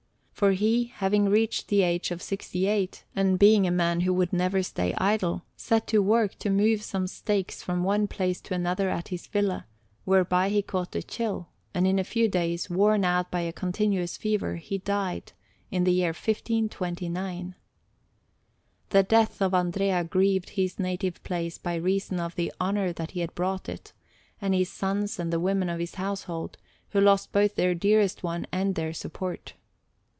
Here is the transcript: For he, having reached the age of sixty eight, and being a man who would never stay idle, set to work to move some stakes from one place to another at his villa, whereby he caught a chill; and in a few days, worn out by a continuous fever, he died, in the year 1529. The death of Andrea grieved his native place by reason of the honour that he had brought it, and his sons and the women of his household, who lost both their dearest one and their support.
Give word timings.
For 0.41 0.53
he, 0.53 0.85
having 0.85 1.29
reached 1.29 1.67
the 1.67 1.83
age 1.83 2.09
of 2.09 2.19
sixty 2.19 2.65
eight, 2.65 3.03
and 3.15 3.37
being 3.37 3.67
a 3.67 3.69
man 3.69 3.99
who 3.99 4.11
would 4.15 4.33
never 4.33 4.63
stay 4.63 4.91
idle, 4.97 5.43
set 5.55 5.85
to 5.89 6.01
work 6.01 6.33
to 6.39 6.49
move 6.49 6.81
some 6.81 7.05
stakes 7.05 7.61
from 7.61 7.83
one 7.83 8.07
place 8.07 8.41
to 8.41 8.55
another 8.55 8.89
at 8.89 9.09
his 9.09 9.27
villa, 9.27 9.67
whereby 10.03 10.49
he 10.49 10.63
caught 10.63 10.95
a 10.95 11.03
chill; 11.03 11.49
and 11.75 11.85
in 11.85 11.99
a 11.99 12.03
few 12.03 12.27
days, 12.27 12.71
worn 12.71 13.05
out 13.05 13.29
by 13.29 13.41
a 13.41 13.53
continuous 13.53 14.17
fever, 14.17 14.55
he 14.55 14.79
died, 14.79 15.31
in 15.69 15.83
the 15.83 15.93
year 15.93 16.07
1529. 16.09 17.53
The 18.89 19.03
death 19.03 19.43
of 19.43 19.53
Andrea 19.53 20.03
grieved 20.03 20.49
his 20.51 20.79
native 20.79 21.21
place 21.21 21.59
by 21.59 21.75
reason 21.75 22.19
of 22.19 22.33
the 22.33 22.51
honour 22.59 22.91
that 22.93 23.11
he 23.11 23.19
had 23.19 23.35
brought 23.35 23.69
it, 23.69 23.93
and 24.41 24.55
his 24.55 24.71
sons 24.71 25.19
and 25.19 25.31
the 25.31 25.39
women 25.39 25.69
of 25.69 25.77
his 25.79 25.95
household, 26.01 26.57
who 26.89 26.99
lost 26.99 27.31
both 27.31 27.53
their 27.53 27.75
dearest 27.75 28.23
one 28.23 28.47
and 28.51 28.73
their 28.73 28.91
support. 28.91 29.53